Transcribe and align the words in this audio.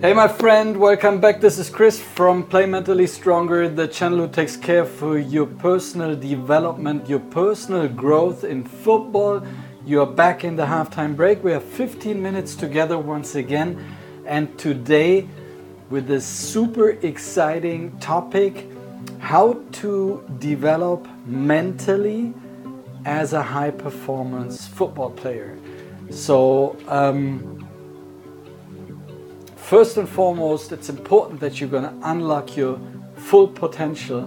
Hey, 0.00 0.12
my 0.12 0.28
friend, 0.28 0.76
welcome 0.76 1.20
back. 1.20 1.40
This 1.40 1.58
is 1.58 1.68
Chris 1.68 2.00
from 2.00 2.44
Play 2.44 2.66
Mentally 2.66 3.08
Stronger, 3.08 3.68
the 3.68 3.88
channel 3.88 4.20
who 4.20 4.28
takes 4.28 4.56
care 4.56 4.84
for 4.84 5.18
your 5.18 5.46
personal 5.46 6.14
development, 6.14 7.08
your 7.08 7.18
personal 7.18 7.88
growth 7.88 8.44
in 8.44 8.62
football. 8.62 9.44
You 9.84 10.02
are 10.02 10.06
back 10.06 10.44
in 10.44 10.54
the 10.54 10.66
halftime 10.66 11.16
break. 11.16 11.42
We 11.42 11.50
have 11.50 11.64
15 11.64 12.22
minutes 12.22 12.54
together 12.54 12.96
once 12.96 13.34
again, 13.34 13.84
and 14.24 14.56
today 14.56 15.26
with 15.90 16.06
this 16.06 16.24
super 16.24 16.90
exciting 16.90 17.98
topic 17.98 18.70
how 19.18 19.60
to 19.72 20.24
develop 20.38 21.08
mentally 21.26 22.34
as 23.04 23.32
a 23.32 23.42
high 23.42 23.72
performance 23.72 24.64
football 24.68 25.10
player. 25.10 25.58
So, 26.10 26.76
um, 26.86 27.67
First 29.68 29.98
and 29.98 30.08
foremost, 30.08 30.72
it's 30.72 30.88
important 30.88 31.40
that 31.40 31.60
you're 31.60 31.68
going 31.68 31.82
to 31.82 31.94
unlock 32.02 32.56
your 32.56 32.80
full 33.16 33.46
potential 33.46 34.22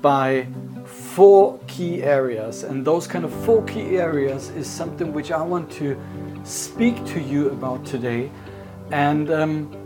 by 0.00 0.46
four 0.86 1.60
key 1.66 2.02
areas. 2.02 2.62
And 2.62 2.82
those 2.82 3.06
kind 3.06 3.26
of 3.26 3.34
four 3.44 3.62
key 3.64 3.98
areas 3.98 4.48
is 4.56 4.66
something 4.66 5.12
which 5.12 5.30
I 5.30 5.42
want 5.42 5.70
to 5.72 5.94
speak 6.44 7.04
to 7.04 7.20
you 7.20 7.50
about 7.50 7.84
today. 7.84 8.30
And 8.90 9.30
um, 9.30 9.81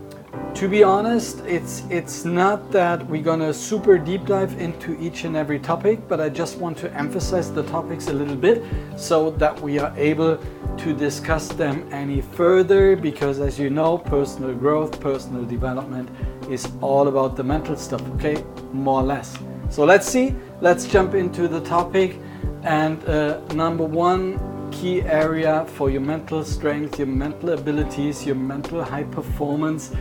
to 0.57 0.67
be 0.67 0.83
honest, 0.83 1.39
it's 1.45 1.83
it's 1.91 2.25
not 2.25 2.71
that 2.71 3.05
we're 3.07 3.21
gonna 3.21 3.53
super 3.53 3.99
deep 3.99 4.25
dive 4.25 4.59
into 4.59 4.99
each 4.99 5.23
and 5.23 5.35
every 5.35 5.59
topic, 5.59 6.07
but 6.07 6.19
I 6.19 6.29
just 6.29 6.57
want 6.57 6.77
to 6.79 6.91
emphasize 6.93 7.51
the 7.51 7.61
topics 7.61 8.07
a 8.07 8.13
little 8.13 8.35
bit 8.35 8.63
so 8.95 9.29
that 9.37 9.61
we 9.61 9.77
are 9.77 9.93
able 9.95 10.39
to 10.77 10.93
discuss 10.93 11.49
them 11.49 11.87
any 11.91 12.21
further 12.21 12.95
because 12.95 13.39
as 13.39 13.59
you 13.59 13.69
know, 13.69 13.99
personal 13.99 14.55
growth, 14.55 14.99
personal 14.99 15.45
development 15.45 16.09
is 16.49 16.67
all 16.81 17.07
about 17.07 17.35
the 17.35 17.43
mental 17.43 17.75
stuff, 17.75 18.01
okay? 18.15 18.43
More 18.73 19.01
or 19.01 19.05
less. 19.05 19.37
So 19.69 19.85
let's 19.85 20.07
see, 20.07 20.33
let's 20.61 20.87
jump 20.87 21.13
into 21.13 21.47
the 21.47 21.61
topic. 21.61 22.19
And 22.63 23.03
uh, 23.05 23.41
number 23.53 23.83
one 23.83 24.39
key 24.71 25.01
area 25.01 25.65
for 25.75 25.89
your 25.89 26.01
mental 26.01 26.43
strength, 26.43 26.97
your 26.99 27.07
mental 27.07 27.51
abilities, 27.51 28.25
your 28.25 28.35
mental 28.35 28.83
high 28.83 29.03
performance 29.03 29.91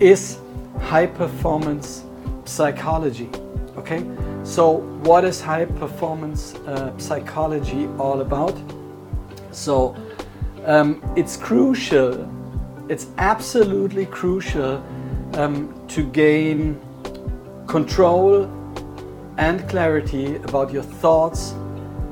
is 0.00 0.38
high 0.80 1.06
performance 1.06 2.04
psychology. 2.44 3.28
Okay, 3.76 4.04
so 4.44 4.78
what 5.04 5.24
is 5.24 5.40
high 5.40 5.64
performance 5.64 6.54
uh, 6.66 6.96
psychology 6.98 7.88
all 7.98 8.20
about? 8.20 8.56
So 9.50 9.96
um, 10.66 11.02
it's 11.16 11.36
crucial, 11.36 12.28
it's 12.88 13.06
absolutely 13.18 14.06
crucial 14.06 14.82
um, 15.34 15.74
to 15.88 16.04
gain 16.04 16.80
control 17.66 18.44
and 19.38 19.66
clarity 19.68 20.36
about 20.36 20.72
your 20.72 20.82
thoughts, 20.82 21.54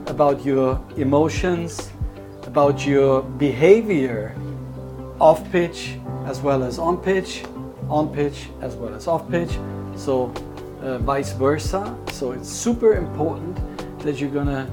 about 0.06 0.44
your 0.44 0.82
emotions, 0.96 1.90
about 2.44 2.86
your 2.86 3.22
behavior 3.22 4.34
off 5.20 5.48
pitch 5.52 5.98
as 6.24 6.40
well 6.40 6.62
as 6.62 6.78
on 6.78 6.96
pitch, 6.96 7.44
on 7.90 8.14
pitch 8.14 8.48
as 8.62 8.76
well 8.76 8.94
as 8.94 9.06
off 9.06 9.28
pitch, 9.30 9.58
so 9.96 10.32
uh, 10.80 10.98
vice 10.98 11.32
versa. 11.32 11.96
So 12.12 12.32
it's 12.32 12.48
super 12.48 12.94
important 12.94 13.58
that 14.00 14.20
you're 14.20 14.30
gonna 14.30 14.70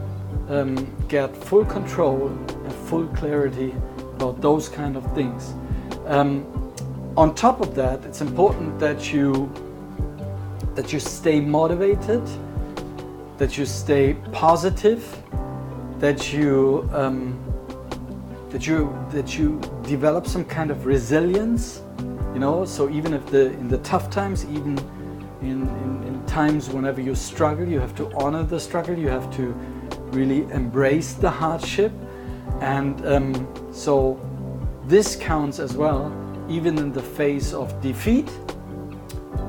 um, 0.50 0.76
get 1.08 1.36
full 1.36 1.66
control 1.66 2.28
and 2.28 2.74
full 2.88 3.08
clarity 3.08 3.74
about 4.16 4.40
those 4.42 4.70
kind 4.70 4.96
of 4.96 5.04
things. 5.14 5.54
Um, 6.06 6.46
on 7.18 7.34
top 7.34 7.60
of 7.62 7.74
that, 7.76 8.06
it's 8.06 8.22
important 8.22 8.80
that 8.80 9.12
you 9.12 9.52
that 10.76 10.94
you 10.94 11.00
stay 11.00 11.40
motivated, 11.40 12.22
that 13.40 13.58
you 13.58 13.66
stay 13.66 14.16
positive, 14.32 15.04
that 16.00 16.32
you 16.32 16.88
um, 16.94 17.38
that 18.50 18.68
you 18.68 18.96
that 19.10 19.38
you 19.38 19.60
develop 19.84 20.28
some 20.28 20.46
kind 20.46 20.70
of 20.70 20.86
resilience 20.86 21.82
you 22.34 22.40
know? 22.40 22.66
So 22.66 22.90
even 22.90 23.14
if 23.14 23.26
the 23.28 23.52
in 23.54 23.68
the 23.68 23.80
tough 23.80 24.10
times 24.10 24.46
even 24.46 24.78
in, 25.42 25.68
in, 25.68 26.04
in 26.08 26.26
times 26.26 26.70
whenever 26.70 27.02
you 27.02 27.16
struggle 27.16 27.68
you 27.68 27.80
have 27.80 27.96
to 27.96 28.12
honor 28.16 28.44
the 28.44 28.60
struggle 28.60 28.98
you 28.98 29.08
have 29.08 29.34
to 29.36 29.54
really 30.12 30.44
embrace 30.52 31.14
the 31.14 31.30
hardship. 31.30 31.92
And 32.62 33.06
um, 33.06 33.48
so 33.72 34.20
this 34.86 35.16
counts 35.16 35.60
as 35.60 35.76
well 35.76 36.12
even 36.50 36.78
in 36.78 36.92
the 36.94 37.04
face 37.04 37.54
of 37.54 37.82
defeat 37.82 38.30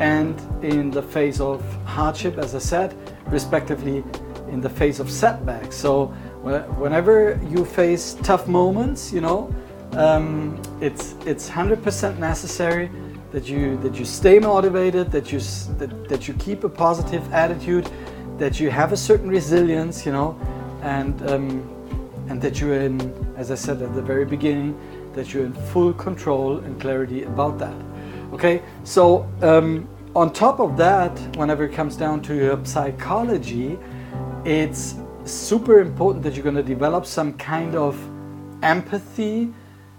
and 0.00 0.38
in 0.64 0.90
the 0.90 1.02
face 1.02 1.40
of 1.40 1.62
hardship 1.84 2.38
as 2.38 2.54
i 2.54 2.58
said 2.58 2.94
respectively 3.26 4.04
in 4.50 4.60
the 4.60 4.68
face 4.68 4.98
of 4.98 5.10
setbacks. 5.10 5.76
So 5.76 6.06
whenever 6.82 7.38
you 7.48 7.64
face 7.64 8.16
tough 8.22 8.48
moments 8.48 9.12
you 9.12 9.20
know 9.20 9.54
um, 9.92 10.60
it's 10.80 11.14
it's 11.26 11.48
hundred 11.48 11.82
percent 11.82 12.18
necessary 12.18 12.90
that 13.32 13.48
you 13.48 13.76
that 13.78 13.94
you 13.98 14.04
stay 14.04 14.38
motivated, 14.38 15.10
that 15.12 15.32
you 15.32 15.40
that, 15.78 16.08
that 16.08 16.28
you 16.28 16.34
keep 16.34 16.64
a 16.64 16.68
positive 16.68 17.32
attitude, 17.32 17.88
that 18.38 18.60
you 18.60 18.70
have 18.70 18.92
a 18.92 18.96
certain 18.96 19.28
resilience, 19.28 20.06
you 20.06 20.12
know, 20.12 20.38
and 20.82 21.22
um, 21.30 21.74
and 22.28 22.40
that 22.42 22.60
you're 22.60 22.80
in, 22.80 23.00
as 23.36 23.50
I 23.50 23.54
said 23.54 23.82
at 23.82 23.94
the 23.94 24.02
very 24.02 24.24
beginning, 24.24 24.78
that 25.14 25.32
you're 25.32 25.44
in 25.44 25.52
full 25.52 25.92
control 25.92 26.58
and 26.58 26.80
clarity 26.80 27.24
about 27.24 27.58
that. 27.58 27.74
Okay, 28.32 28.62
so 28.84 29.26
um, 29.40 29.88
on 30.14 30.32
top 30.32 30.60
of 30.60 30.76
that, 30.76 31.12
whenever 31.36 31.64
it 31.64 31.72
comes 31.72 31.96
down 31.96 32.20
to 32.22 32.34
your 32.34 32.64
psychology, 32.64 33.78
it's 34.44 34.96
super 35.24 35.80
important 35.80 36.22
that 36.24 36.34
you're 36.34 36.42
going 36.42 36.54
to 36.54 36.62
develop 36.62 37.06
some 37.06 37.32
kind 37.34 37.74
of 37.74 37.98
empathy 38.62 39.52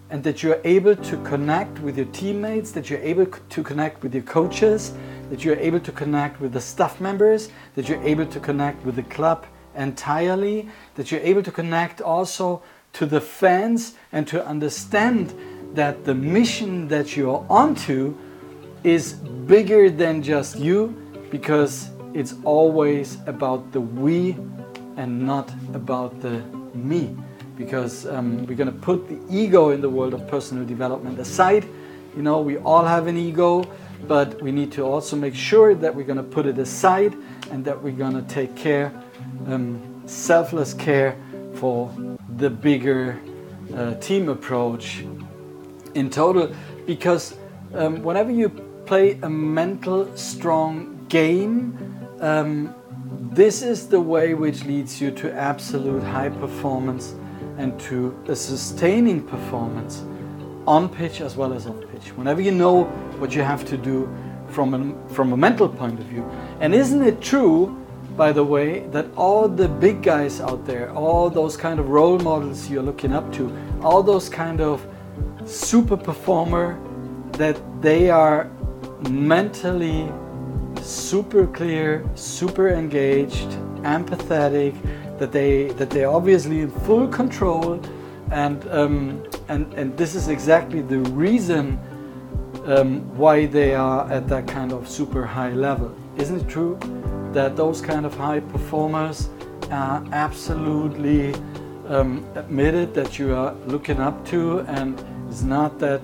and 0.10 0.24
that 0.24 0.42
you're 0.42 0.60
able 0.64 0.96
to 0.96 1.24
connect 1.24 1.80
with 1.80 1.98
your 1.98 2.08
teammates, 2.08 2.72
that 2.72 2.90
you're 2.90 3.00
able 3.00 3.26
to 3.26 3.64
connect 3.64 4.02
with 4.02 4.14
your 4.14 4.24
coaches, 4.24 4.94
that 5.30 5.44
you're 5.44 5.58
able 5.58 5.80
to 5.80 5.92
connect 5.92 6.42
with 6.42 6.54
the 6.54 6.62
staff 6.62 7.00
members, 7.00 7.50
that 7.76 7.88
you're 7.88 8.02
able 8.04 8.26
to 8.26 8.40
connect 8.40 8.84
with 8.86 8.96
the 8.96 9.04
club 9.04 9.46
entirely, 9.76 10.68
that 10.96 11.12
you're 11.12 11.22
able 11.22 11.44
to 11.44 11.52
connect 11.52 12.02
also 12.02 12.62
to 12.94 13.06
the 13.06 13.22
fans 13.22 13.94
and 14.12 14.28
to 14.28 14.44
understand 14.46 15.34
that 15.74 16.06
the 16.06 16.16
mission 16.16 16.88
that 16.88 17.16
you're 17.16 17.46
onto 17.50 18.16
is 18.84 19.14
bigger 19.14 19.90
than 19.92 20.24
just 20.24 20.58
you 20.58 20.88
because 21.30 21.90
it's 22.16 22.34
always 22.44 23.18
about 23.28 23.72
the 23.72 23.82
we 23.82 24.32
and 24.98 25.22
not 25.22 25.52
about 25.74 26.20
the 26.22 26.42
me 26.74 27.16
because 27.60 28.08
um, 28.08 28.46
we're 28.46 28.56
going 28.56 28.72
to 28.72 28.80
put 28.80 29.10
the 29.10 29.20
ego 29.30 29.72
in 29.72 29.82
the 29.82 29.90
world 29.90 30.14
of 30.14 30.26
personal 30.30 30.66
development 30.66 31.20
aside. 31.20 31.66
You 32.16 32.24
know, 32.24 32.40
we 32.40 32.58
all 32.58 32.86
have 32.86 33.06
an 33.08 33.18
ego, 33.18 33.70
but 34.08 34.42
we 34.42 34.54
need 34.54 34.72
to 34.72 34.84
also 34.84 35.18
make 35.18 35.36
sure 35.36 35.76
that 35.76 35.94
we're 35.94 36.06
going 36.06 36.18
to 36.18 36.24
put 36.24 36.46
it 36.46 36.58
aside 36.58 37.18
and 37.52 37.66
that 37.66 37.84
we're 37.84 37.92
going 37.92 38.14
to 38.14 38.22
take 38.34 38.56
care, 38.56 38.94
um, 39.48 40.02
selfless 40.06 40.74
care 40.74 41.18
for 41.56 41.94
the 42.38 42.50
bigger 42.50 43.20
uh, 43.76 43.96
team 43.96 44.30
approach 44.30 45.04
in 45.96 46.10
total. 46.10 46.56
Because 46.86 47.36
um, 47.74 48.02
whenever 48.04 48.32
you 48.32 48.48
play 48.86 49.20
a 49.22 49.30
mental 49.30 50.16
strong 50.16 51.06
game, 51.10 51.78
um, 52.22 52.74
this 53.34 53.62
is 53.62 53.90
the 53.90 54.00
way 54.00 54.34
which 54.34 54.64
leads 54.64 55.02
you 55.02 55.12
to 55.12 55.34
absolute 55.34 56.04
high 56.04 56.30
performance 56.30 57.16
and 57.60 57.78
to 57.82 58.18
a 58.30 58.36
sustaining 58.36 59.22
performance 59.22 60.04
on 60.66 60.88
pitch 60.88 61.20
as 61.20 61.36
well 61.36 61.54
as 61.54 61.68
off 61.68 61.76
pitch. 61.92 62.16
Whenever 62.16 62.42
you 62.42 62.52
know 62.52 62.86
what 63.20 63.36
you 63.36 63.44
have 63.44 63.66
to 63.66 63.78
do 63.78 64.10
from 64.48 64.74
a, 64.74 65.14
from 65.14 65.34
a 65.34 65.38
mental 65.38 65.68
point 65.68 66.00
of 66.00 66.06
view. 66.06 66.24
And 66.62 66.74
isn't 66.74 67.04
it 67.04 67.22
true, 67.22 67.78
by 68.16 68.32
the 68.32 68.44
way, 68.44 68.88
that 68.88 69.08
all 69.16 69.48
the 69.48 69.68
big 69.68 70.02
guys 70.02 70.40
out 70.40 70.66
there, 70.66 70.92
all 70.94 71.30
those 71.30 71.58
kind 71.58 71.80
of 71.80 71.90
role 71.90 72.18
models 72.20 72.70
you're 72.70 72.82
looking 72.82 73.14
up 73.14 73.32
to, 73.34 73.56
all 73.82 74.02
those 74.02 74.30
kind 74.30 74.62
of 74.62 74.86
super 75.46 75.98
performer, 75.98 76.80
that 77.34 77.60
they 77.82 78.10
are 78.10 78.50
mentally 79.10 80.10
super 80.82 81.46
clear, 81.48 82.10
super 82.16 82.70
engaged, 82.70 83.50
empathetic, 83.84 84.76
that 85.20 85.32
they 85.32 85.70
that 85.74 85.90
they're 85.90 86.10
obviously 86.10 86.62
in 86.62 86.72
full 86.72 87.08
control, 87.08 87.80
and 88.32 88.68
um, 88.70 89.24
and 89.48 89.74
and 89.74 89.98
this 89.98 90.16
is 90.16 90.28
exactly 90.28 90.82
the 90.82 91.00
reason 91.12 91.80
um, 92.66 93.02
why 93.18 93.46
they 93.46 93.76
are 93.76 94.10
at 94.12 94.28
that 94.28 94.48
kind 94.48 94.72
of 94.72 94.90
super 94.90 95.26
high 95.26 95.52
level. 95.52 95.96
Isn't 96.18 96.42
it 96.42 96.50
true 96.50 96.78
that 97.34 97.56
those 97.56 97.82
kind 97.82 98.06
of 98.06 98.16
high 98.16 98.40
performers 98.40 99.30
are 99.72 100.04
absolutely 100.12 101.34
um, 101.88 102.26
admitted 102.36 102.94
that 102.94 103.20
you 103.20 103.36
are 103.36 103.54
looking 103.66 104.00
up 104.00 104.26
to, 104.28 104.60
and 104.62 105.00
it's 105.30 105.44
not 105.44 105.80
that 105.80 106.02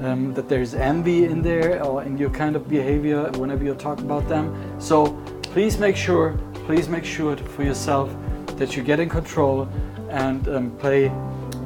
um, 0.00 0.32
that 0.34 0.48
there's 0.48 0.74
envy 0.74 1.24
in 1.24 1.42
there 1.42 1.82
or 1.84 2.02
in 2.02 2.18
your 2.18 2.30
kind 2.30 2.56
of 2.56 2.68
behavior 2.68 3.30
whenever 3.32 3.64
you 3.64 3.74
talk 3.74 4.00
about 4.00 4.28
them. 4.28 4.54
So 4.80 5.12
please 5.42 5.78
make 5.78 5.96
sure, 5.96 6.38
please 6.66 6.88
make 6.88 7.04
sure 7.04 7.36
for 7.36 7.62
yourself 7.62 8.10
that 8.62 8.76
you 8.76 8.82
get 8.84 9.00
in 9.00 9.08
control 9.08 9.68
and 10.08 10.48
um, 10.48 10.70
play 10.78 11.08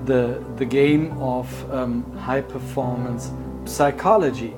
the, 0.06 0.43
the 0.56 0.64
game 0.64 1.12
of 1.20 1.46
um, 1.70 2.10
high 2.16 2.40
performance 2.40 3.32
psychology. 3.66 4.54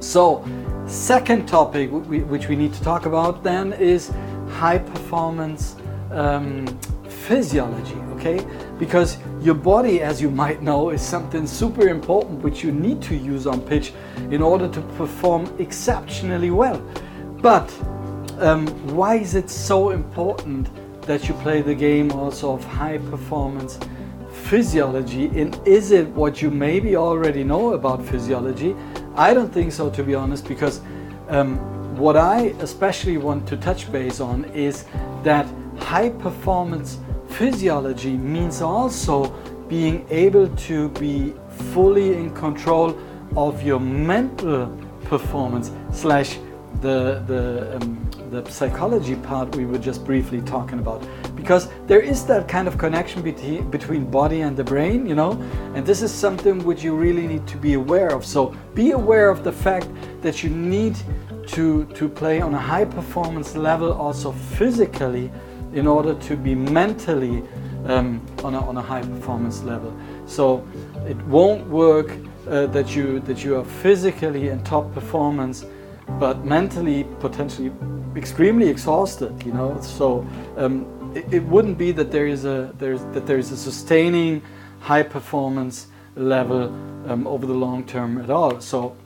So, 0.00 0.44
second 0.88 1.46
topic 1.46 1.90
which 1.92 2.48
we 2.48 2.56
need 2.56 2.74
to 2.74 2.82
talk 2.82 3.06
about 3.06 3.44
then 3.44 3.72
is 3.74 4.10
high 4.48 4.78
performance 4.78 5.76
um, 6.10 6.66
physiology, 7.28 8.00
okay? 8.14 8.44
Because 8.76 9.18
your 9.40 9.54
body, 9.54 10.02
as 10.02 10.20
you 10.20 10.32
might 10.32 10.60
know, 10.60 10.90
is 10.90 11.00
something 11.00 11.46
super 11.46 11.86
important 11.86 12.42
which 12.42 12.64
you 12.64 12.72
need 12.72 13.00
to 13.02 13.14
use 13.14 13.46
on 13.46 13.60
pitch 13.60 13.92
in 14.32 14.42
order 14.42 14.68
to 14.68 14.80
perform 14.98 15.46
exceptionally 15.60 16.50
well. 16.50 16.82
But 17.40 17.70
um, 18.40 18.66
why 18.96 19.16
is 19.16 19.36
it 19.36 19.48
so 19.50 19.90
important 19.90 20.68
that 21.08 21.26
you 21.26 21.34
play 21.34 21.62
the 21.62 21.74
game 21.74 22.12
also 22.12 22.52
of 22.52 22.64
high 22.64 22.98
performance 22.98 23.78
physiology? 24.30 25.26
And 25.40 25.58
is 25.66 25.90
it 25.90 26.06
what 26.08 26.40
you 26.40 26.50
maybe 26.50 26.96
already 26.96 27.42
know 27.42 27.72
about 27.72 28.04
physiology? 28.04 28.76
I 29.16 29.34
don't 29.34 29.52
think 29.52 29.72
so, 29.72 29.90
to 29.90 30.02
be 30.04 30.14
honest, 30.14 30.46
because 30.46 30.80
um, 31.28 31.56
what 31.96 32.16
I 32.16 32.54
especially 32.60 33.16
want 33.16 33.48
to 33.48 33.56
touch 33.56 33.90
base 33.90 34.20
on 34.20 34.44
is 34.54 34.84
that 35.24 35.46
high 35.78 36.10
performance 36.10 36.98
physiology 37.28 38.16
means 38.16 38.60
also 38.60 39.30
being 39.68 40.06
able 40.10 40.48
to 40.68 40.88
be 40.90 41.34
fully 41.72 42.14
in 42.14 42.34
control 42.34 42.96
of 43.36 43.62
your 43.62 43.80
mental 43.80 44.66
performance 45.04 45.70
slash 45.92 46.38
the 46.80 47.22
the 47.26 47.76
um, 47.76 48.07
the 48.30 48.48
psychology 48.50 49.16
part 49.16 49.54
we 49.56 49.64
were 49.64 49.78
just 49.78 50.04
briefly 50.04 50.40
talking 50.42 50.78
about. 50.78 51.06
Because 51.34 51.68
there 51.86 52.00
is 52.00 52.24
that 52.26 52.48
kind 52.48 52.68
of 52.68 52.78
connection 52.78 53.22
between 53.22 53.70
between 53.70 54.10
body 54.10 54.40
and 54.42 54.56
the 54.56 54.64
brain 54.64 55.06
you 55.06 55.14
know? 55.14 55.32
And 55.74 55.86
this 55.86 56.02
is 56.02 56.12
something 56.12 56.64
which 56.64 56.82
you 56.84 56.94
really 56.94 57.26
need 57.26 57.46
to 57.48 57.56
be 57.56 57.74
aware 57.74 58.14
of. 58.14 58.24
So 58.24 58.54
be 58.74 58.92
aware 58.92 59.30
of 59.30 59.44
the 59.44 59.52
fact 59.52 59.88
that 60.22 60.42
you 60.42 60.50
need 60.50 60.96
to 61.48 61.84
to 61.86 62.08
play 62.08 62.40
on 62.40 62.54
a 62.54 62.58
high 62.58 62.84
performance 62.84 63.56
level 63.56 63.92
also 63.92 64.32
physically 64.32 65.30
in 65.72 65.86
order 65.86 66.14
to 66.14 66.36
be 66.36 66.54
mentally 66.54 67.42
um, 67.86 68.20
on, 68.44 68.54
a, 68.54 68.60
on 68.60 68.76
a 68.76 68.82
high 68.82 69.02
performance 69.02 69.62
level. 69.62 69.96
So 70.26 70.66
it 71.06 71.16
won't 71.26 71.66
work 71.68 72.10
uh, 72.48 72.66
that 72.66 72.96
you 72.96 73.20
that 73.20 73.44
you 73.44 73.56
are 73.56 73.64
physically 73.64 74.48
in 74.48 74.62
top 74.64 74.92
performance, 74.94 75.64
but 76.18 76.44
mentally 76.44 77.04
potentially 77.20 77.72
extremely 78.16 78.68
exhausted. 78.68 79.42
You 79.44 79.52
know, 79.52 79.80
so 79.80 80.26
um, 80.56 80.86
it, 81.14 81.32
it, 81.32 81.42
wouldn't 81.44 81.78
be 81.78 81.92
that 81.92 82.10
there 82.10 82.26
is 82.26 82.44
a 82.44 82.72
there's 82.78 83.02
that 83.12 83.26
there 83.26 83.38
is 83.38 83.52
a 83.52 83.56
sustaining 83.56 84.42
high 84.80 85.02
performance 85.02 85.88
level 86.16 86.64
um, 87.08 87.26
over 87.26 87.46
the 87.46 87.54
long 87.54 87.84
term 87.84 88.18
at 88.18 88.30
all. 88.30 88.60
So 88.60 88.96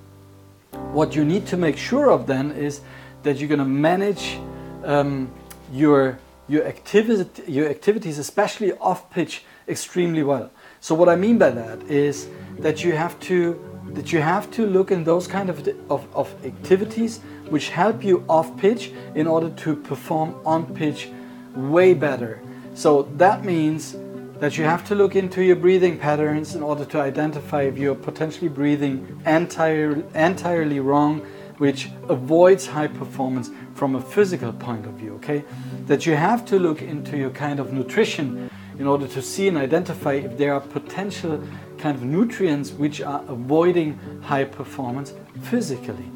what 0.92 1.14
you 1.14 1.24
need 1.24 1.46
to 1.48 1.56
make 1.56 1.76
sure 1.76 2.10
of 2.10 2.26
then 2.26 2.52
is 2.52 2.80
that 3.22 3.38
you're 3.38 3.48
going 3.48 3.58
to 3.58 3.64
manage 3.64 4.38
um, 4.84 5.30
your 5.72 6.18
your, 6.48 6.66
activity, 6.66 7.50
your 7.50 7.68
activities, 7.68 8.18
especially 8.18 8.72
off 8.72 9.10
pitch, 9.10 9.44
extremely 9.68 10.22
well. 10.22 10.50
So 10.80 10.94
what 10.94 11.08
I 11.08 11.16
mean 11.16 11.38
by 11.38 11.50
that 11.50 11.82
is 11.84 12.28
that 12.58 12.84
you 12.84 12.92
have 12.92 13.18
to 13.20 13.71
that 13.88 14.12
you 14.12 14.20
have 14.20 14.50
to 14.52 14.66
look 14.66 14.90
in 14.90 15.04
those 15.04 15.26
kind 15.26 15.50
of, 15.50 15.68
of, 15.90 16.06
of 16.14 16.34
activities 16.44 17.20
which 17.48 17.68
help 17.68 18.02
you 18.02 18.24
off 18.28 18.56
pitch 18.56 18.92
in 19.14 19.26
order 19.26 19.50
to 19.50 19.76
perform 19.76 20.34
on 20.46 20.74
pitch 20.74 21.10
way 21.54 21.94
better. 21.94 22.40
So 22.74 23.02
that 23.16 23.44
means 23.44 23.96
that 24.38 24.58
you 24.58 24.64
have 24.64 24.84
to 24.88 24.94
look 24.94 25.14
into 25.14 25.44
your 25.44 25.56
breathing 25.56 25.98
patterns 25.98 26.54
in 26.54 26.62
order 26.62 26.84
to 26.86 27.00
identify 27.00 27.62
if 27.62 27.78
you're 27.78 27.94
potentially 27.94 28.48
breathing 28.48 29.20
entire, 29.26 30.02
entirely 30.14 30.80
wrong, 30.80 31.20
which 31.58 31.90
avoids 32.08 32.66
high 32.66 32.88
performance 32.88 33.50
from 33.74 33.94
a 33.94 34.00
physical 34.00 34.52
point 34.52 34.86
of 34.86 34.94
view, 34.94 35.14
okay? 35.14 35.44
That 35.86 36.06
you 36.06 36.16
have 36.16 36.44
to 36.46 36.58
look 36.58 36.82
into 36.82 37.16
your 37.16 37.30
kind 37.30 37.60
of 37.60 37.72
nutrition 37.72 38.50
in 38.78 38.86
order 38.86 39.06
to 39.06 39.22
see 39.22 39.46
and 39.48 39.56
identify 39.58 40.14
if 40.14 40.36
there 40.38 40.54
are 40.54 40.60
potential 40.60 41.40
kind 41.82 41.96
of 41.96 42.04
nutrients 42.04 42.70
which 42.70 43.02
are 43.02 43.24
avoiding 43.26 43.98
high 44.22 44.44
performance 44.44 45.14
physically. 45.42 46.08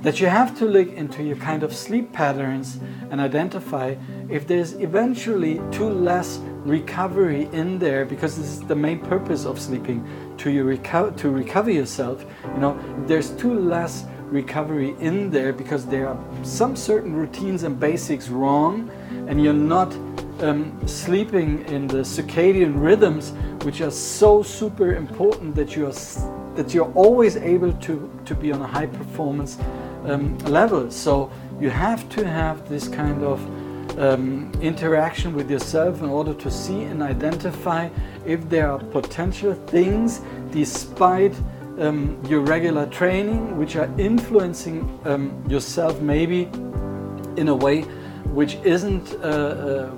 That 0.00 0.18
you 0.18 0.28
have 0.28 0.58
to 0.58 0.64
look 0.64 0.90
into 0.94 1.22
your 1.22 1.36
kind 1.36 1.62
of 1.62 1.76
sleep 1.76 2.10
patterns 2.10 2.78
and 3.10 3.20
identify 3.20 3.96
if 4.30 4.46
there's 4.46 4.72
eventually 4.72 5.60
too 5.70 5.90
less 5.90 6.38
recovery 6.64 7.50
in 7.52 7.78
there 7.78 8.06
because 8.06 8.38
this 8.38 8.46
is 8.46 8.60
the 8.62 8.74
main 8.74 8.98
purpose 8.98 9.44
of 9.44 9.60
sleeping 9.60 10.08
to 10.38 10.50
you 10.50 10.64
reco- 10.64 11.14
to 11.16 11.30
recover 11.30 11.70
yourself 11.70 12.24
you 12.54 12.60
know 12.60 12.78
there's 13.06 13.30
too 13.30 13.54
less 13.54 14.04
recovery 14.24 14.94
in 15.00 15.30
there 15.30 15.52
because 15.54 15.86
there 15.86 16.06
are 16.06 16.18
some 16.42 16.76
certain 16.76 17.14
routines 17.14 17.62
and 17.62 17.80
basics 17.80 18.28
wrong 18.28 18.90
and 19.26 19.42
you're 19.42 19.62
not 19.76 19.90
um, 20.42 20.86
sleeping 20.86 21.64
in 21.66 21.86
the 21.86 21.98
circadian 21.98 22.80
rhythms 22.80 23.32
which 23.64 23.80
are 23.80 23.90
so 23.90 24.42
super 24.42 24.94
important 24.94 25.54
that 25.54 25.76
you 25.76 25.86
are 25.86 25.92
that 26.54 26.74
you're 26.74 26.92
always 26.94 27.36
able 27.36 27.72
to 27.74 28.10
to 28.24 28.34
be 28.34 28.52
on 28.52 28.60
a 28.60 28.66
high 28.66 28.86
performance 28.86 29.58
um, 30.06 30.36
level. 30.38 30.90
So 30.90 31.30
you 31.60 31.70
have 31.70 32.08
to 32.10 32.26
have 32.26 32.68
this 32.68 32.88
kind 32.88 33.22
of 33.22 33.40
um, 33.98 34.50
interaction 34.62 35.34
with 35.34 35.50
yourself 35.50 36.00
in 36.00 36.08
order 36.08 36.34
to 36.34 36.50
see 36.50 36.82
and 36.84 37.02
identify 37.02 37.88
if 38.26 38.48
there 38.48 38.70
are 38.70 38.78
potential 38.78 39.54
things 39.66 40.22
despite 40.50 41.34
um, 41.78 42.18
your 42.28 42.40
regular 42.40 42.86
training, 42.86 43.56
which 43.56 43.76
are 43.76 43.90
influencing 43.98 44.98
um, 45.04 45.44
yourself 45.48 46.00
maybe 46.00 46.42
in 47.36 47.48
a 47.48 47.54
way 47.54 47.84
which 48.32 48.54
isn't 48.64 49.14
uh, 49.14 49.26
uh, 49.26 49.90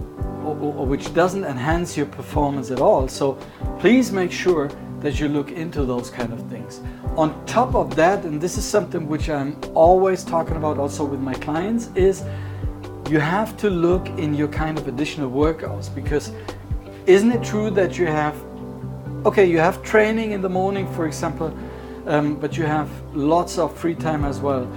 or, 0.42 0.56
or, 0.56 0.86
which 0.86 1.12
doesn't 1.14 1.44
enhance 1.44 1.96
your 1.96 2.06
performance 2.06 2.70
at 2.70 2.80
all. 2.80 3.08
So 3.08 3.38
please 3.78 4.12
make 4.12 4.32
sure 4.32 4.70
that 5.00 5.18
you 5.18 5.28
look 5.28 5.50
into 5.50 5.84
those 5.84 6.10
kind 6.10 6.32
of 6.32 6.40
things. 6.48 6.80
On 7.16 7.44
top 7.46 7.74
of 7.74 7.96
that, 7.96 8.24
and 8.24 8.40
this 8.40 8.56
is 8.56 8.64
something 8.64 9.08
which 9.08 9.28
I'm 9.28 9.60
always 9.74 10.24
talking 10.24 10.56
about 10.56 10.78
also 10.78 11.04
with 11.04 11.20
my 11.20 11.34
clients, 11.34 11.90
is 11.94 12.24
you 13.10 13.18
have 13.18 13.56
to 13.58 13.68
look 13.68 14.06
in 14.10 14.34
your 14.34 14.48
kind 14.48 14.78
of 14.78 14.88
additional 14.88 15.30
workouts 15.30 15.92
because 15.94 16.32
isn't 17.06 17.32
it 17.32 17.42
true 17.42 17.68
that 17.68 17.98
you 17.98 18.06
have 18.06 18.40
okay 19.26 19.44
you 19.44 19.58
have 19.58 19.82
training 19.82 20.30
in 20.30 20.40
the 20.40 20.48
morning 20.48 20.86
for 20.94 21.06
example 21.06 21.52
um, 22.06 22.36
but 22.36 22.56
you 22.56 22.64
have 22.64 22.88
lots 23.14 23.58
of 23.58 23.76
free 23.76 23.94
time 23.94 24.24
as 24.24 24.40
well. 24.40 24.70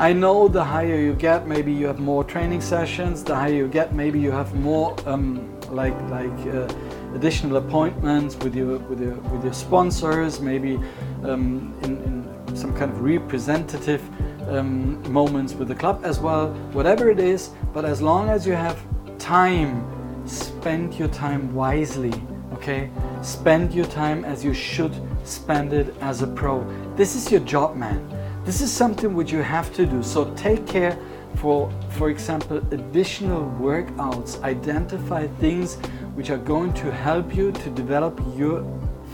I 0.00 0.14
know 0.14 0.48
the 0.48 0.64
higher 0.64 0.98
you 0.98 1.12
get, 1.12 1.46
maybe 1.46 1.70
you 1.70 1.86
have 1.86 1.98
more 1.98 2.24
training 2.24 2.62
sessions. 2.62 3.22
The 3.22 3.34
higher 3.34 3.52
you 3.52 3.68
get, 3.68 3.92
maybe 3.94 4.18
you 4.18 4.30
have 4.30 4.54
more 4.54 4.96
um, 5.04 5.60
like 5.68 5.92
like 6.08 6.40
uh, 6.46 6.66
additional 7.14 7.58
appointments 7.58 8.34
with 8.36 8.56
your 8.56 8.78
with 8.78 8.98
your 8.98 9.16
with 9.30 9.44
your 9.44 9.52
sponsors. 9.52 10.40
Maybe 10.40 10.76
um, 11.22 11.74
in, 11.82 11.98
in, 12.04 12.56
some 12.56 12.74
kind 12.74 12.90
of 12.90 13.02
representative 13.02 14.02
um, 14.48 15.12
moments 15.12 15.52
with 15.52 15.68
the 15.68 15.74
club 15.74 16.00
as 16.02 16.18
well. 16.18 16.48
Whatever 16.72 17.10
it 17.10 17.20
is, 17.20 17.50
but 17.74 17.84
as 17.84 18.00
long 18.00 18.30
as 18.30 18.46
you 18.46 18.54
have 18.54 18.78
time, 19.18 19.84
spend 20.26 20.94
your 20.94 21.08
time 21.08 21.52
wisely. 21.54 22.14
Okay, 22.54 22.88
spend 23.20 23.74
your 23.74 23.84
time 23.84 24.24
as 24.24 24.42
you 24.42 24.54
should 24.54 24.94
spend 25.24 25.74
it 25.74 25.94
as 26.00 26.22
a 26.22 26.26
pro. 26.26 26.64
This 26.96 27.14
is 27.14 27.30
your 27.30 27.40
job, 27.40 27.76
man. 27.76 28.19
This 28.50 28.62
is 28.62 28.72
something 28.72 29.14
which 29.14 29.30
you 29.30 29.42
have 29.42 29.72
to 29.74 29.86
do. 29.86 30.02
So 30.02 30.34
take 30.34 30.66
care 30.66 30.98
for, 31.36 31.70
for 31.90 32.10
example, 32.10 32.56
additional 32.72 33.42
workouts. 33.60 34.42
Identify 34.42 35.28
things 35.38 35.76
which 36.16 36.30
are 36.30 36.42
going 36.54 36.72
to 36.74 36.90
help 36.90 37.32
you 37.32 37.52
to 37.52 37.70
develop 37.70 38.20
your 38.34 38.66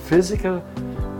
physical 0.06 0.64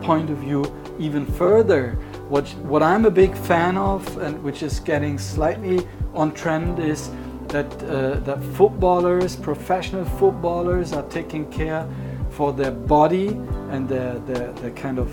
point 0.01 0.31
of 0.31 0.39
view 0.39 0.65
even 0.99 1.27
further. 1.27 1.91
What, 2.31 2.49
what 2.65 2.83
I'm 2.83 3.05
a 3.05 3.11
big 3.11 3.37
fan 3.37 3.77
of, 3.77 4.01
and 4.17 4.43
which 4.43 4.63
is 4.63 4.81
getting 4.81 5.19
slightly 5.19 5.87
on 6.15 6.33
trend, 6.33 6.79
is 6.79 7.11
that 7.49 7.71
uh, 7.83 8.15
that 8.21 8.43
footballers, 8.57 9.37
professional 9.37 10.07
footballers, 10.07 10.95
are 10.95 11.07
taking 11.11 11.53
care 11.53 11.87
for 12.31 12.55
their 12.55 12.73
body 12.73 13.29
and 13.73 13.87
the, 13.87 14.23
the, 14.27 14.59
the 14.63 14.71
kind 14.71 14.99
of 14.99 15.11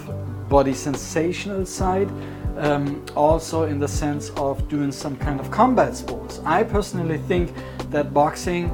body 0.47 0.73
sensational 0.73 1.65
side, 1.65 2.09
um, 2.57 3.05
also 3.15 3.63
in 3.63 3.79
the 3.79 3.87
sense 3.87 4.29
of 4.31 4.67
doing 4.69 4.91
some 4.91 5.15
kind 5.17 5.39
of 5.39 5.49
combat 5.51 5.95
sports. 5.95 6.39
I 6.45 6.63
personally 6.63 7.17
think 7.17 7.53
that 7.89 8.13
boxing 8.13 8.69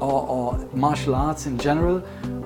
or, 0.00 0.26
or 0.26 0.68
martial 0.72 1.14
arts 1.14 1.46
in 1.46 1.58
general 1.58 2.02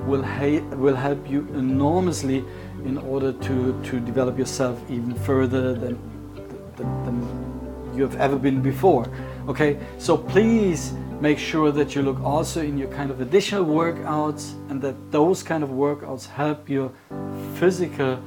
will, 0.07 0.23
ha- 0.23 0.61
will 0.77 0.97
help 0.97 1.31
you 1.31 1.49
enormously 1.55 2.45
in 2.85 2.99
order 2.99 3.33
to, 3.33 3.83
to 3.83 4.01
develop 4.01 4.39
yourself 4.39 4.81
even 4.91 5.15
further 5.15 5.73
than, 5.75 5.99
than, 6.77 7.05
than 7.05 7.95
you 7.97 8.03
have 8.03 8.17
ever 8.17 8.37
been 8.37 8.61
before. 8.61 9.07
Okay, 9.49 9.79
so 9.99 10.17
please 10.17 10.93
make 11.21 11.39
sure 11.39 11.71
that 11.71 11.95
you 11.95 12.03
look 12.03 12.21
also 12.21 12.61
in 12.61 12.77
your 12.77 12.89
kind 12.89 13.11
of 13.11 13.21
additional 13.21 13.65
workouts 13.65 14.53
and 14.71 14.83
that 14.83 14.95
those 15.11 15.43
kind 15.43 15.63
of 15.63 15.71
workouts 15.71 16.27
help 16.27 16.69
your 16.69 16.93
physical 17.55 18.21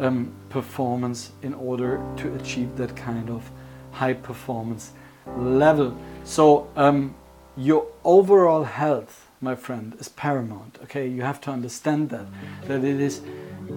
um, 0.00 0.32
performance 0.48 1.32
in 1.42 1.54
order 1.54 2.00
to 2.16 2.34
achieve 2.34 2.76
that 2.76 2.96
kind 2.96 3.30
of 3.30 3.50
high 3.92 4.14
performance 4.14 4.92
level. 5.36 5.96
So 6.24 6.68
um, 6.76 7.14
your 7.56 7.86
overall 8.04 8.64
health, 8.64 9.28
my 9.40 9.54
friend, 9.54 9.94
is 10.00 10.08
paramount. 10.08 10.78
Okay, 10.84 11.06
you 11.06 11.22
have 11.22 11.40
to 11.42 11.50
understand 11.50 12.10
that 12.10 12.26
that 12.66 12.84
it 12.84 13.00
is 13.00 13.20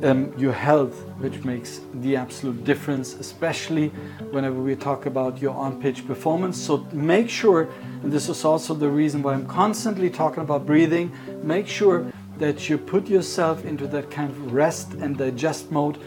um, 0.04 0.34
your 0.38 0.54
health 0.54 0.94
which 1.20 1.44
makes 1.44 1.82
the 1.96 2.16
absolute 2.16 2.64
difference, 2.64 3.14
especially 3.16 3.90
whenever 4.32 4.62
we 4.62 4.76
talk 4.76 5.06
about 5.06 5.42
your 5.42 5.54
on-pitch 5.54 6.06
performance. 6.06 6.62
So 6.62 6.86
make 6.92 7.30
sure, 7.30 7.70
and 8.04 8.12
this 8.12 8.30
is 8.30 8.44
also 8.46 8.74
the 8.74 8.90
reason 8.90 9.24
why 9.24 9.34
I'm 9.34 9.48
constantly 9.48 10.10
talking 10.10 10.44
about 10.44 10.66
breathing. 10.66 11.12
Make 11.44 11.68
sure 11.68 12.12
that 12.40 12.70
you 12.70 12.78
put 12.78 13.08
yourself 13.08 13.66
into 13.66 13.88
that 13.88 14.12
kind 14.12 14.30
of 14.30 14.54
rest 14.54 14.94
and 14.94 15.18
digest 15.18 15.72
mode 15.72 15.98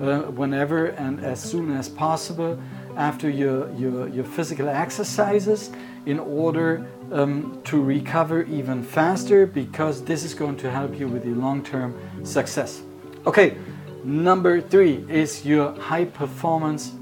uh, 0.00 0.20
whenever 0.22 0.86
and 0.86 1.24
as 1.24 1.42
soon 1.42 1.70
as 1.76 1.88
possible 1.88 2.58
after 2.96 3.28
your, 3.28 3.70
your, 3.74 4.08
your 4.08 4.24
physical 4.24 4.68
exercises 4.68 5.70
in 6.06 6.18
order 6.18 6.86
um, 7.12 7.60
to 7.64 7.82
recover 7.82 8.42
even 8.44 8.82
faster 8.82 9.46
because 9.46 10.02
this 10.04 10.24
is 10.24 10.34
going 10.34 10.56
to 10.56 10.70
help 10.70 10.98
you 10.98 11.06
with 11.08 11.24
your 11.24 11.36
long-term 11.36 11.94
success. 12.24 12.82
Okay, 13.26 13.56
number 14.04 14.60
three 14.60 15.04
is 15.08 15.44
your 15.44 15.72
high 15.74 16.04
performance 16.04 16.92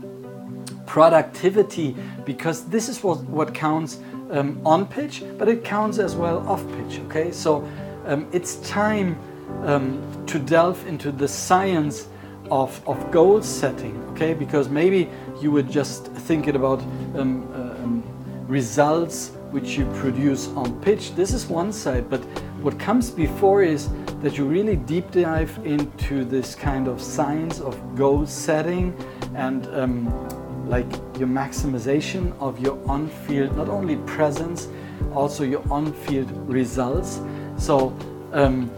productivity 0.87 1.95
because 2.25 2.64
this 2.64 2.88
is 2.88 3.02
what, 3.02 3.21
what 3.25 3.54
counts 3.54 4.00
um, 4.30 4.61
on 4.64 4.87
pitch, 4.87 5.23
but 5.38 5.49
it 5.49 5.62
counts 5.64 5.99
as 5.99 6.16
well 6.16 6.47
off 6.49 6.66
pitch. 6.73 7.00
Okay, 7.07 7.30
so 7.30 7.68
um, 8.08 8.26
it's 8.32 8.56
time 8.68 9.18
um, 9.62 10.02
to 10.26 10.38
delve 10.38 10.84
into 10.86 11.12
the 11.12 11.28
science 11.28 12.08
of, 12.50 12.80
of 12.88 13.10
goal 13.10 13.42
setting. 13.42 14.02
Okay, 14.10 14.34
because 14.34 14.68
maybe 14.68 15.10
you 15.40 15.50
were 15.50 15.62
just 15.62 16.06
thinking 16.06 16.56
about 16.56 16.80
um, 17.16 17.46
uh, 17.52 17.84
um, 17.84 18.02
results 18.48 19.32
which 19.50 19.78
you 19.78 19.84
produce 19.94 20.48
on 20.48 20.80
pitch. 20.80 21.14
This 21.14 21.32
is 21.32 21.46
one 21.46 21.72
side, 21.72 22.10
but 22.10 22.20
what 22.62 22.78
comes 22.78 23.10
before 23.10 23.62
is 23.62 23.88
that 24.20 24.36
you 24.36 24.44
really 24.44 24.76
deep 24.76 25.10
dive 25.10 25.58
into 25.64 26.24
this 26.24 26.54
kind 26.54 26.88
of 26.88 27.00
science 27.00 27.60
of 27.60 27.96
goal 27.96 28.26
setting 28.26 28.94
and 29.34 29.66
um, 29.68 30.68
like 30.68 30.90
your 31.18 31.28
maximization 31.28 32.36
of 32.40 32.58
your 32.58 32.78
on-field 32.88 33.56
not 33.56 33.68
only 33.68 33.96
presence 33.98 34.68
also 35.14 35.44
your 35.44 35.62
on-field 35.70 36.30
results 36.48 37.20
so 37.58 37.96
um, 38.32 38.70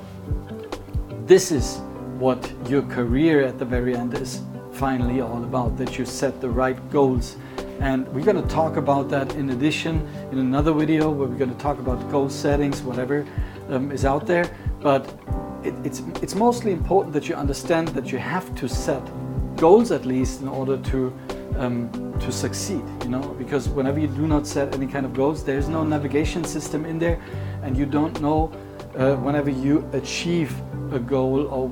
this 1.27 1.53
is 1.53 1.79
what 2.19 2.53
your 2.69 2.83
career 2.83 3.43
at 3.43 3.59
the 3.59 3.65
very 3.65 3.95
end 3.95 4.15
is 4.15 4.43
finally 4.73 5.21
all 5.21 5.45
about 5.45 5.77
that 5.77 5.99
you 5.99 6.05
set 6.05 6.41
the 6.41 6.49
right 6.49 6.79
goals. 6.91 7.37
And 7.81 8.07
we're 8.09 8.25
going 8.25 8.43
to 8.43 8.49
talk 8.49 8.77
about 8.77 9.09
that 9.09 9.35
in 9.37 9.51
addition 9.51 10.07
in 10.33 10.39
another 10.39 10.73
video 10.73 11.11
where 11.11 11.29
we're 11.29 11.39
going 11.39 11.55
to 11.55 11.63
talk 11.63 11.79
about 11.79 12.11
goal 12.11 12.29
settings 12.29 12.83
whatever 12.83 13.27
um, 13.69 13.91
is 13.91 14.05
out 14.05 14.27
there. 14.27 14.51
But 14.81 15.09
it, 15.63 15.75
it's, 15.85 16.01
it's 16.23 16.35
mostly 16.35 16.73
important 16.73 17.13
that 17.15 17.29
you 17.29 17.35
understand 17.35 17.89
that 17.89 18.13
you 18.13 18.19
have 18.19 18.55
to 18.57 18.69
set 18.69 19.03
goals 19.57 19.93
at 19.93 20.07
least 20.07 20.41
in 20.41 20.49
order 20.49 20.79
to 20.79 21.13
um, 21.57 21.91
to 22.21 22.33
succeed 22.33 22.83
you 23.03 23.11
know? 23.11 23.21
Because 23.39 23.69
whenever 23.69 23.99
you 23.99 24.07
do 24.07 24.27
not 24.27 24.47
set 24.47 24.75
any 24.75 24.87
kind 24.87 25.05
of 25.05 25.13
goals 25.13 25.45
there's 25.45 25.69
no 25.69 25.85
navigation 25.85 26.45
system 26.45 26.87
in 26.87 26.99
there 26.99 27.21
and 27.63 27.77
you 27.77 27.85
don't 27.85 28.21
know 28.21 28.53
uh, 28.97 29.17
whenever 29.17 29.51
you 29.51 29.89
achieve 29.93 30.55
a 30.93 30.99
goal 30.99 31.47
or 31.47 31.71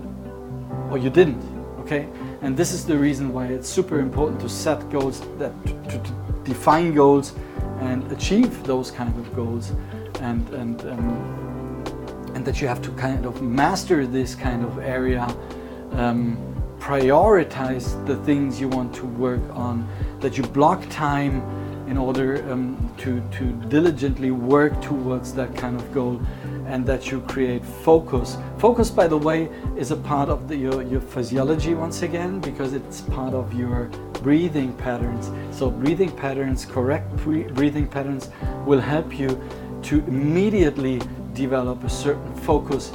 or 0.91 0.99
you 0.99 1.11
didn't 1.11 1.43
okay? 1.81 2.07
And 2.43 2.57
this 2.57 2.73
is 2.73 2.85
the 2.85 2.97
reason 2.97 3.33
why 3.33 3.47
it's 3.47 3.69
super 3.69 3.99
important 3.99 4.41
to 4.41 4.49
set 4.49 4.89
goals 4.91 5.23
that 5.39 5.53
to, 5.67 5.99
to 5.99 6.13
define 6.45 6.95
goals 6.95 7.33
and 7.81 8.11
achieve 8.13 8.63
those 8.65 8.91
kind 8.91 9.17
of 9.19 9.35
goals 9.35 9.73
and 10.21 10.49
and 10.51 10.81
um, 10.83 11.39
and 12.35 12.45
that 12.45 12.61
you 12.61 12.69
have 12.69 12.83
to 12.83 12.91
kind 12.93 13.25
of 13.27 13.43
master 13.43 14.07
this 14.07 14.35
kind 14.35 14.65
of 14.65 14.79
area, 14.79 15.27
um, 15.93 16.37
prioritize 16.79 17.87
the 18.07 18.17
things 18.25 18.61
you 18.61 18.69
want 18.69 18.95
to 18.95 19.07
work 19.07 19.43
on, 19.55 19.89
that 20.21 20.37
you 20.37 20.45
block 20.45 20.89
time 20.89 21.43
in 21.89 21.97
order 21.97 22.49
um, 22.53 22.77
to, 22.99 23.21
to 23.33 23.45
diligently 23.69 24.31
work 24.31 24.81
towards 24.83 25.33
that 25.33 25.57
kind 25.57 25.75
of 25.75 25.93
goal 25.93 26.21
and 26.69 26.87
that 26.87 27.11
you 27.11 27.21
create 27.23 27.65
focus. 27.65 28.37
Focus, 28.59 28.91
by 28.91 29.09
the 29.09 29.17
way, 29.17 29.49
is 29.77 29.91
a 29.91 29.97
part 29.97 30.29
of 30.29 30.47
the, 30.49 30.57
your, 30.57 30.83
your 30.83 31.01
physiology 31.01 31.75
once 31.75 32.03
again 32.03 32.41
because 32.41 32.75
it's 32.75 33.01
part 33.01 33.35
of 33.35 33.55
your 33.55 33.87
breathing 34.23 34.73
patterns. 34.75 35.31
So, 35.57 35.71
breathing 35.71 36.13
patterns, 36.13 36.65
correct 36.67 37.17
breathing 37.17 37.87
patterns, 37.87 38.31
will 38.67 38.81
help 38.81 39.19
you 39.19 39.41
to 39.85 39.99
immediately 40.07 41.01
develop 41.33 41.85
a 41.85 41.91
certain 41.91 42.35
focus 42.35 42.93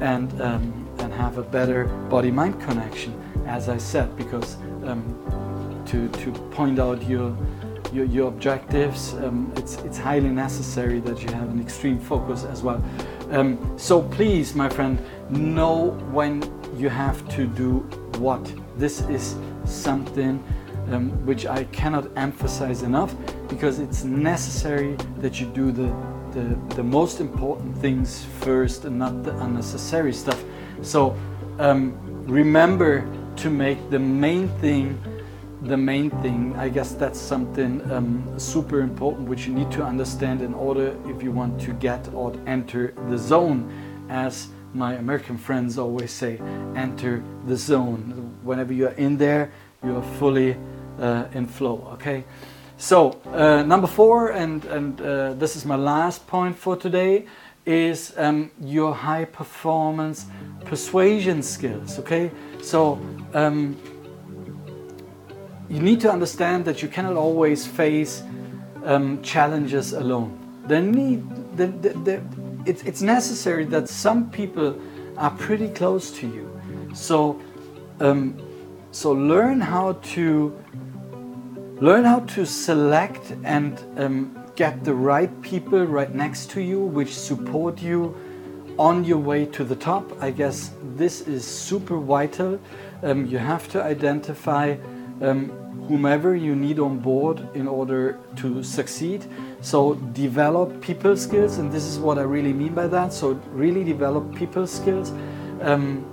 and 0.00 0.40
um, 0.42 0.80
and 0.98 1.12
have 1.12 1.38
a 1.38 1.42
better 1.42 1.86
body-mind 2.08 2.60
connection, 2.60 3.12
as 3.46 3.68
I 3.68 3.78
said, 3.78 4.16
because 4.16 4.56
um, 4.84 5.02
to 5.86 6.08
to 6.08 6.32
point 6.50 6.78
out 6.78 7.02
your 7.08 7.36
your, 7.92 8.04
your 8.06 8.28
objectives, 8.28 9.14
um, 9.14 9.52
it's 9.56 9.76
it's 9.78 9.98
highly 9.98 10.30
necessary 10.30 11.00
that 11.00 11.22
you 11.22 11.32
have 11.32 11.48
an 11.48 11.60
extreme 11.60 11.98
focus 11.98 12.44
as 12.44 12.62
well. 12.62 12.82
Um, 13.34 13.58
so 13.76 14.00
please, 14.00 14.54
my 14.54 14.68
friend, 14.68 14.96
know 15.28 15.90
when 16.12 16.40
you 16.76 16.88
have 16.88 17.28
to 17.30 17.48
do 17.48 17.80
what. 18.18 18.40
This 18.76 19.00
is 19.02 19.34
something 19.64 20.42
um, 20.92 21.10
which 21.26 21.44
I 21.44 21.64
cannot 21.64 22.06
emphasize 22.16 22.82
enough 22.82 23.12
because 23.48 23.80
it's 23.80 24.04
necessary 24.04 24.96
that 25.18 25.40
you 25.40 25.46
do 25.46 25.72
the 25.72 25.92
the, 26.30 26.58
the 26.74 26.82
most 26.82 27.20
important 27.20 27.76
things 27.78 28.24
first 28.40 28.84
and 28.84 28.98
not 28.98 29.22
the 29.22 29.36
unnecessary 29.38 30.12
stuff. 30.12 30.42
So 30.82 31.16
um, 31.58 31.96
remember 32.26 33.06
to 33.36 33.50
make 33.50 33.78
the 33.90 33.98
main 34.00 34.48
thing 34.60 34.98
the 35.64 35.76
main 35.76 36.10
thing. 36.22 36.54
I 36.56 36.68
guess 36.68 36.92
that's 36.92 37.18
something 37.18 37.80
um, 37.90 38.38
super 38.38 38.80
important 38.80 39.28
which 39.28 39.46
you 39.46 39.54
need 39.54 39.70
to 39.72 39.82
understand 39.82 40.42
in 40.42 40.54
order 40.54 40.96
if 41.06 41.22
you 41.22 41.32
want 41.32 41.60
to 41.62 41.72
get 41.72 42.08
or 42.14 42.32
enter 42.46 42.94
the 43.08 43.18
zone. 43.18 43.70
As 44.08 44.48
my 44.74 44.94
American 44.94 45.38
friends 45.38 45.78
always 45.78 46.10
say, 46.10 46.38
enter 46.76 47.22
the 47.46 47.56
zone. 47.56 48.36
Whenever 48.42 48.72
you 48.72 48.86
are 48.88 48.96
in 48.96 49.16
there, 49.16 49.50
you 49.82 49.96
are 49.96 50.18
fully 50.18 50.56
uh, 51.00 51.24
in 51.32 51.46
flow. 51.46 51.88
Okay. 51.94 52.24
So 52.76 53.20
uh, 53.32 53.62
number 53.62 53.86
four, 53.86 54.32
and 54.32 54.64
and 54.64 55.00
uh, 55.00 55.34
this 55.34 55.56
is 55.56 55.64
my 55.64 55.76
last 55.76 56.26
point 56.26 56.56
for 56.56 56.76
today, 56.76 57.26
is 57.64 58.12
um, 58.16 58.50
your 58.60 58.92
high 58.92 59.24
performance 59.24 60.26
persuasion 60.64 61.42
skills. 61.42 61.98
Okay, 61.98 62.30
so 62.62 62.98
um, 63.32 63.76
you 65.68 65.80
need 65.80 66.00
to 66.00 66.10
understand 66.10 66.64
that 66.66 66.82
you 66.82 66.88
cannot 66.88 67.16
always 67.16 67.66
face 67.66 68.22
um, 68.84 69.22
challenges 69.22 69.92
alone. 69.92 70.38
There 70.66 70.82
need 70.82 71.28
the, 71.56 71.66
the, 71.66 71.88
the, 71.90 72.22
it's 72.66 72.82
it's 72.82 73.02
necessary 73.02 73.64
that 73.66 73.88
some 73.88 74.30
people 74.30 74.78
are 75.16 75.30
pretty 75.30 75.68
close 75.68 76.10
to 76.18 76.26
you. 76.26 76.48
So 76.94 77.40
um, 78.00 78.38
so 78.90 79.12
learn 79.12 79.60
how 79.60 79.94
to 80.14 80.52
Learn 81.80 82.04
how 82.04 82.20
to 82.20 82.46
select 82.46 83.32
and 83.42 83.82
um, 83.96 84.46
get 84.54 84.84
the 84.84 84.94
right 84.94 85.42
people 85.42 85.84
right 85.84 86.14
next 86.14 86.50
to 86.52 86.60
you 86.60 86.80
which 86.80 87.12
support 87.12 87.82
you 87.82 88.14
on 88.78 89.04
your 89.04 89.18
way 89.18 89.44
to 89.46 89.64
the 89.64 89.74
top. 89.74 90.04
I 90.22 90.30
guess 90.30 90.70
this 90.94 91.22
is 91.22 91.44
super 91.44 91.98
vital. 91.98 92.60
Um, 93.02 93.26
you 93.26 93.38
have 93.38 93.68
to 93.72 93.82
identify 93.82 94.76
um, 95.22 95.50
whomever 95.88 96.34
you 96.34 96.54
need 96.56 96.78
on 96.78 96.98
board 96.98 97.46
in 97.54 97.68
order 97.68 98.18
to 98.36 98.62
succeed. 98.62 99.26
So 99.60 99.94
develop 100.12 100.80
people 100.80 101.16
skills, 101.16 101.58
and 101.58 101.70
this 101.70 101.84
is 101.84 101.98
what 101.98 102.18
I 102.18 102.22
really 102.22 102.52
mean 102.52 102.74
by 102.74 102.86
that. 102.88 103.12
So 103.12 103.32
really 103.52 103.84
develop 103.84 104.34
people 104.34 104.66
skills 104.66 105.12
um, 105.60 106.04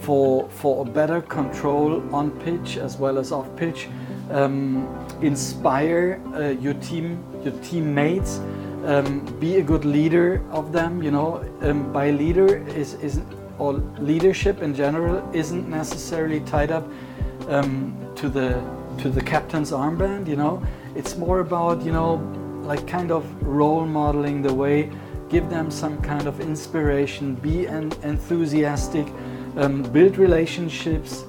for 0.00 0.48
for 0.50 0.86
a 0.86 0.90
better 0.90 1.20
control 1.22 2.02
on 2.14 2.30
pitch 2.42 2.76
as 2.76 2.96
well 2.96 3.18
as 3.18 3.32
off 3.32 3.48
pitch 3.56 3.88
um, 4.30 4.86
inspire 5.22 6.20
uh, 6.34 6.48
your 6.60 6.74
team, 6.74 7.22
your 7.42 7.52
teammates, 7.62 8.38
um, 8.84 9.20
be 9.38 9.56
a 9.56 9.62
good 9.62 9.84
leader 9.84 10.42
of 10.50 10.72
them. 10.72 11.02
You 11.02 11.10
know, 11.10 11.44
um, 11.62 11.92
by 11.92 12.10
leader 12.10 12.66
is 12.68 12.94
is 12.94 13.20
or 13.58 13.74
leadership 13.98 14.62
in 14.62 14.74
general 14.74 15.22
isn't 15.34 15.68
necessarily 15.68 16.40
tied 16.40 16.70
up 16.70 16.88
um, 17.48 17.94
to 18.20 18.28
the 18.28 18.62
to 18.98 19.08
the 19.08 19.20
captain's 19.20 19.72
armband. 19.72 20.28
You 20.28 20.36
know, 20.36 20.62
it's 20.94 21.16
more 21.16 21.40
about 21.40 21.82
you 21.82 21.92
know 21.92 22.14
like 22.64 22.86
kind 22.86 23.10
of 23.10 23.24
role 23.42 23.86
modeling 23.86 24.42
the 24.42 24.52
way, 24.52 24.90
give 25.28 25.48
them 25.48 25.70
some 25.70 26.00
kind 26.02 26.26
of 26.26 26.40
inspiration, 26.40 27.34
be 27.34 27.66
an 27.66 27.92
enthusiastic, 28.02 29.06
um, 29.56 29.82
build 29.82 30.18
relationships. 30.18 31.24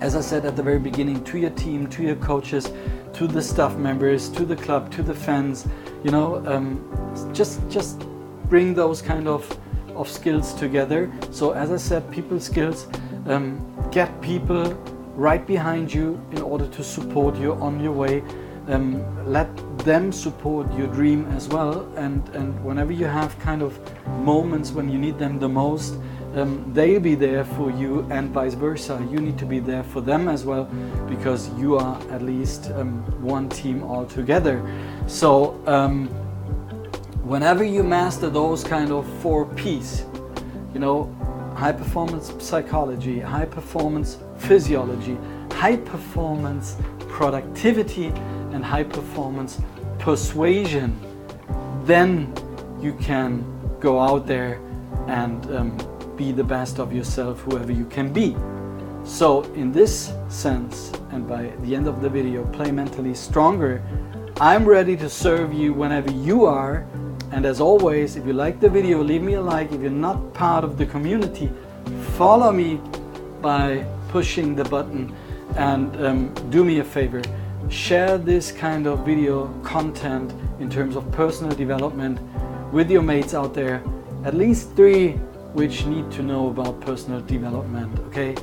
As 0.00 0.16
I 0.16 0.20
said 0.20 0.46
at 0.46 0.56
the 0.56 0.62
very 0.62 0.78
beginning, 0.78 1.24
to 1.24 1.38
your 1.38 1.50
team, 1.50 1.86
to 1.88 2.02
your 2.02 2.16
coaches, 2.16 2.72
to 3.14 3.26
the 3.26 3.42
staff 3.42 3.76
members, 3.76 4.28
to 4.30 4.44
the 4.44 4.56
club, 4.56 4.90
to 4.92 5.02
the 5.02 5.14
fans. 5.14 5.66
You 6.04 6.10
know, 6.10 6.36
um, 6.46 6.66
just 7.34 7.60
just 7.68 7.98
bring 8.48 8.74
those 8.74 9.02
kind 9.02 9.28
of 9.28 9.42
of 9.94 10.08
skills 10.08 10.54
together. 10.54 11.10
So 11.32 11.50
as 11.52 11.70
I 11.70 11.76
said, 11.76 12.10
people 12.10 12.40
skills, 12.40 12.86
um, 13.26 13.60
get 13.90 14.08
people 14.22 14.72
right 15.18 15.44
behind 15.44 15.92
you 15.92 16.24
in 16.30 16.40
order 16.42 16.68
to 16.68 16.84
support 16.84 17.36
you 17.36 17.54
on 17.54 17.80
your 17.80 17.90
way. 17.92 18.22
Um, 18.68 19.02
let 19.26 19.48
them 19.78 20.12
support 20.12 20.72
your 20.74 20.86
dream 20.86 21.26
as 21.32 21.48
well. 21.48 21.90
And, 21.96 22.26
and 22.30 22.64
whenever 22.64 22.92
you 22.92 23.06
have 23.06 23.36
kind 23.40 23.62
of 23.62 23.76
moments 24.20 24.70
when 24.70 24.88
you 24.88 24.96
need 24.96 25.18
them 25.18 25.40
the 25.40 25.48
most, 25.48 25.96
um, 26.36 26.70
they'll 26.72 27.00
be 27.00 27.16
there 27.16 27.44
for 27.44 27.72
you 27.72 28.06
and 28.10 28.30
vice 28.30 28.54
versa. 28.54 29.04
You 29.10 29.18
need 29.18 29.38
to 29.38 29.46
be 29.46 29.58
there 29.58 29.82
for 29.82 30.00
them 30.00 30.28
as 30.28 30.44
well 30.44 30.66
because 31.08 31.52
you 31.58 31.76
are 31.76 32.00
at 32.12 32.22
least 32.22 32.70
um, 32.70 33.02
one 33.20 33.48
team 33.48 33.82
all 33.82 34.06
together. 34.06 34.62
So 35.08 35.60
um, 35.66 36.06
whenever 37.24 37.64
you 37.64 37.82
master 37.82 38.30
those 38.30 38.62
kind 38.62 38.92
of 38.92 39.04
four 39.20 39.46
P's, 39.46 40.04
you 40.72 40.78
know, 40.78 41.12
high 41.56 41.72
performance 41.72 42.32
psychology, 42.38 43.18
high 43.18 43.46
performance 43.46 44.18
physiology, 44.38 45.18
high 45.52 45.76
performance 45.76 46.76
productivity, 47.08 48.06
and 48.52 48.64
high 48.64 48.84
performance 48.84 49.60
persuasion, 49.98 50.98
then 51.84 52.32
you 52.80 52.94
can 52.94 53.44
go 53.80 54.00
out 54.00 54.26
there 54.26 54.60
and 55.06 55.44
um, 55.54 56.14
be 56.16 56.32
the 56.32 56.44
best 56.44 56.78
of 56.78 56.92
yourself, 56.92 57.40
whoever 57.40 57.72
you 57.72 57.84
can 57.86 58.12
be. 58.12 58.36
So, 59.04 59.42
in 59.54 59.72
this 59.72 60.12
sense, 60.28 60.92
and 61.10 61.26
by 61.26 61.52
the 61.62 61.74
end 61.74 61.88
of 61.88 62.00
the 62.00 62.08
video, 62.08 62.44
play 62.52 62.70
mentally 62.70 63.14
stronger. 63.14 63.82
I'm 64.40 64.64
ready 64.64 64.96
to 64.96 65.08
serve 65.08 65.52
you 65.52 65.72
whenever 65.72 66.10
you 66.12 66.44
are 66.44 66.86
and 67.30 67.44
as 67.44 67.60
always, 67.60 68.16
if 68.16 68.26
you 68.26 68.32
like 68.32 68.58
the 68.58 68.70
video, 68.70 69.02
leave 69.02 69.22
me 69.22 69.34
a 69.34 69.40
like. 69.40 69.70
If 69.72 69.82
you're 69.82 69.90
not 69.90 70.32
part 70.32 70.64
of 70.64 70.78
the 70.78 70.86
community, 70.86 71.50
follow 72.16 72.50
me 72.52 72.80
by 73.42 73.84
pushing 74.08 74.54
the 74.54 74.64
button 74.64 75.14
and 75.56 76.04
um, 76.04 76.50
do 76.50 76.64
me 76.64 76.78
a 76.78 76.84
favor. 76.84 77.22
Share 77.68 78.18
this 78.18 78.50
kind 78.52 78.86
of 78.86 79.04
video 79.04 79.48
content 79.62 80.32
in 80.60 80.70
terms 80.70 80.96
of 80.96 81.10
personal 81.12 81.54
development 81.54 82.18
with 82.72 82.90
your 82.90 83.02
mates 83.02 83.34
out 83.34 83.54
there. 83.54 83.82
At 84.24 84.34
least 84.34 84.74
three 84.74 85.12
which 85.52 85.86
need 85.86 86.10
to 86.12 86.22
know 86.22 86.48
about 86.48 86.80
personal 86.80 87.20
development, 87.20 87.98
okay? 88.06 88.34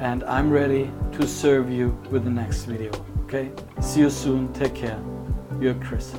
And 0.00 0.24
I'm 0.24 0.50
ready 0.50 0.90
to 1.12 1.26
serve 1.26 1.70
you 1.70 1.96
with 2.10 2.24
the 2.24 2.30
next 2.30 2.64
video, 2.64 2.90
okay? 3.24 3.50
See 3.80 4.00
you 4.00 4.10
soon. 4.10 4.52
Take 4.52 4.74
care. 4.74 5.00
Your 5.60 5.74
Chris. 5.74 6.14